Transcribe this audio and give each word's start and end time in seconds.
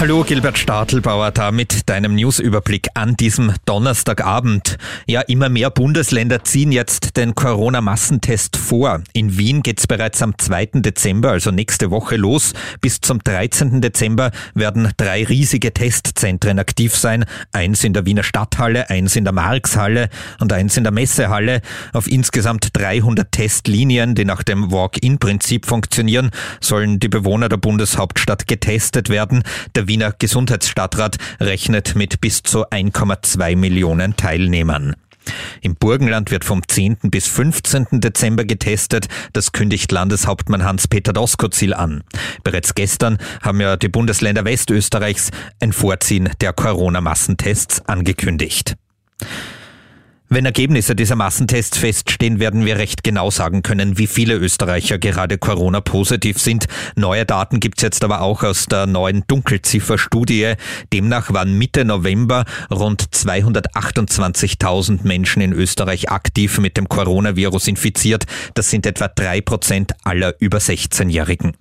Hallo, 0.00 0.24
Gilbert 0.24 0.58
Stadelbauer 0.58 1.30
da 1.30 1.52
mit 1.52 1.88
deinem 1.88 2.16
Newsüberblick 2.16 2.88
an 2.94 3.16
diesem 3.16 3.52
Donnerstagabend. 3.64 4.76
Ja, 5.06 5.20
immer 5.22 5.48
mehr 5.48 5.70
Bundesländer 5.70 6.42
ziehen 6.42 6.72
jetzt 6.72 7.16
den 7.16 7.34
Corona-Massentest 7.36 8.56
vor. 8.56 9.02
In 9.12 9.38
Wien 9.38 9.62
geht's 9.62 9.86
bereits 9.86 10.20
am 10.20 10.36
2. 10.36 10.80
Dezember, 10.80 11.30
also 11.30 11.52
nächste 11.52 11.90
Woche 11.92 12.16
los. 12.16 12.54
Bis 12.80 13.00
zum 13.00 13.20
13. 13.22 13.80
Dezember 13.80 14.32
werden 14.54 14.90
drei 14.96 15.24
riesige 15.24 15.72
Testzentren 15.72 16.58
aktiv 16.58 16.94
sein. 16.94 17.24
Eins 17.52 17.84
in 17.84 17.92
der 17.92 18.04
Wiener 18.04 18.24
Stadthalle, 18.24 18.90
eins 18.90 19.14
in 19.14 19.24
der 19.24 19.32
Markshalle 19.32 20.10
und 20.40 20.52
eins 20.52 20.76
in 20.76 20.82
der 20.82 20.92
Messehalle. 20.92 21.62
Auf 21.92 22.08
insgesamt 22.08 22.70
300 22.74 23.30
Testlinien, 23.30 24.16
die 24.16 24.24
nach 24.24 24.42
dem 24.42 24.72
Walk-in-Prinzip 24.72 25.66
funktionieren, 25.66 26.30
sollen 26.60 26.98
die 26.98 27.08
Bewohner 27.08 27.48
der 27.48 27.58
Bundeshauptstadt 27.58 28.48
getestet 28.48 29.08
werden. 29.08 29.44
Der 29.76 29.83
der 29.84 29.88
Wiener 29.88 30.14
Gesundheitsstadtrat 30.18 31.18
rechnet 31.40 31.94
mit 31.94 32.20
bis 32.22 32.42
zu 32.42 32.66
1,2 32.66 33.54
Millionen 33.54 34.16
Teilnehmern. 34.16 34.96
Im 35.60 35.74
Burgenland 35.74 36.30
wird 36.30 36.44
vom 36.44 36.66
10. 36.66 36.96
bis 37.10 37.26
15. 37.28 38.00
Dezember 38.00 38.44
getestet. 38.44 39.08
Das 39.34 39.52
kündigt 39.52 39.92
Landeshauptmann 39.92 40.64
Hans-Peter 40.64 41.12
Doskozil 41.12 41.74
an. 41.74 42.02
Bereits 42.44 42.74
gestern 42.74 43.18
haben 43.42 43.60
ja 43.60 43.76
die 43.76 43.88
Bundesländer 43.88 44.46
Westösterreichs 44.46 45.30
ein 45.60 45.72
Vorziehen 45.72 46.30
der 46.40 46.54
Corona-Massentests 46.54 47.86
angekündigt. 47.86 48.76
Wenn 50.34 50.46
Ergebnisse 50.46 50.96
dieser 50.96 51.14
Massentests 51.14 51.78
feststehen, 51.78 52.40
werden 52.40 52.64
wir 52.64 52.76
recht 52.76 53.04
genau 53.04 53.30
sagen 53.30 53.62
können, 53.62 53.98
wie 53.98 54.08
viele 54.08 54.34
Österreicher 54.34 54.98
gerade 54.98 55.38
Corona-positiv 55.38 56.40
sind. 56.40 56.64
Neue 56.96 57.24
Daten 57.24 57.60
gibt's 57.60 57.82
jetzt 57.82 58.02
aber 58.02 58.20
auch 58.20 58.42
aus 58.42 58.66
der 58.66 58.86
neuen 58.86 59.22
Dunkelziffer-Studie. 59.28 60.54
Demnach 60.92 61.32
waren 61.32 61.56
Mitte 61.56 61.84
November 61.84 62.46
rund 62.68 63.04
228.000 63.04 65.06
Menschen 65.06 65.40
in 65.40 65.52
Österreich 65.52 66.10
aktiv 66.10 66.58
mit 66.58 66.78
dem 66.78 66.88
Coronavirus 66.88 67.68
infiziert. 67.68 68.24
Das 68.54 68.70
sind 68.70 68.86
etwa 68.86 69.06
drei 69.06 69.40
Prozent 69.40 69.92
aller 70.02 70.34
über 70.40 70.58
16-Jährigen. 70.58 71.52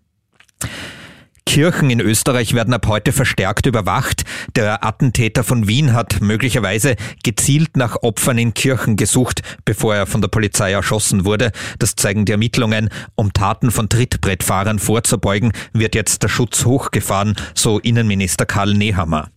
Kirchen 1.54 1.92
in 1.92 2.00
Österreich 2.00 2.56
werden 2.56 2.74
ab 2.74 2.88
heute 2.88 3.12
verstärkt 3.12 3.68
überwacht. 3.68 4.24
Der 4.56 4.84
Attentäter 4.84 5.44
von 5.44 5.68
Wien 5.68 5.94
hat 5.94 6.20
möglicherweise 6.20 6.96
gezielt 7.24 7.78
nach 7.78 7.98
Opfern 8.02 8.40
in 8.40 8.56
Kirchen 8.56 8.96
gesucht, 8.96 9.44
bevor 9.64 9.94
er 9.94 10.08
von 10.08 10.20
der 10.20 10.30
Polizei 10.30 10.72
erschossen 10.72 11.26
wurde. 11.26 11.52
Das 11.78 11.96
zeigen 11.96 12.26
die 12.26 12.32
Ermittlungen. 12.32 12.90
Um 13.14 13.34
Taten 13.34 13.70
von 13.70 13.88
Trittbrettfahrern 13.88 14.80
vorzubeugen, 14.80 15.52
wird 15.74 15.94
jetzt 15.94 16.24
der 16.24 16.30
Schutz 16.30 16.66
hochgefahren, 16.66 17.36
so 17.54 17.78
Innenminister 17.78 18.48
Karl 18.48 18.74
Nehammer. 18.74 19.30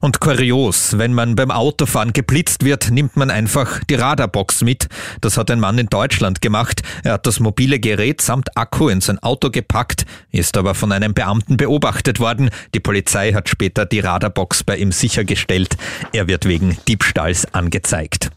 Und 0.00 0.18
kurios, 0.18 0.96
wenn 0.96 1.12
man 1.12 1.36
beim 1.36 1.50
Autofahren 1.50 2.14
geblitzt 2.14 2.64
wird, 2.64 2.90
nimmt 2.90 3.16
man 3.16 3.30
einfach 3.30 3.84
die 3.84 3.96
Radarbox 3.96 4.62
mit. 4.62 4.88
Das 5.20 5.36
hat 5.36 5.50
ein 5.50 5.60
Mann 5.60 5.76
in 5.76 5.88
Deutschland 5.88 6.40
gemacht. 6.40 6.80
Er 7.04 7.12
hat 7.12 7.26
das 7.26 7.38
mobile 7.38 7.78
Gerät 7.78 8.22
samt 8.22 8.56
Akku 8.56 8.88
in 8.88 9.02
sein 9.02 9.18
Auto 9.18 9.50
gepackt, 9.50 10.06
ist 10.30 10.56
aber 10.56 10.74
von 10.74 10.90
einem 10.92 11.12
Beamten 11.12 11.58
beobachtet 11.58 12.18
worden. 12.18 12.48
Die 12.74 12.80
Polizei 12.80 13.32
hat 13.34 13.50
später 13.50 13.84
die 13.84 14.00
Radarbox 14.00 14.64
bei 14.64 14.78
ihm 14.78 14.90
sichergestellt. 14.90 15.76
Er 16.14 16.28
wird 16.28 16.46
wegen 16.46 16.78
Diebstahls 16.88 17.52
angezeigt. 17.52 18.30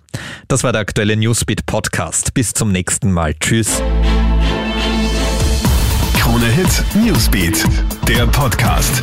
Das 0.50 0.64
war 0.64 0.74
der 0.74 0.82
aktuelle 0.82 1.16
Newsbeat 1.16 1.66
Podcast. 1.66 2.34
Bis 2.34 2.54
zum 2.54 2.74
nächsten 2.74 3.10
Mal. 3.10 3.36
Tschüss. 3.36 3.82
Krone 6.20 6.48
Hit 6.48 6.84
Newsbeat, 6.96 7.64
der 8.08 8.28
Podcast. 8.28 9.02